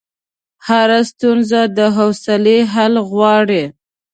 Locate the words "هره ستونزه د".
0.67-1.79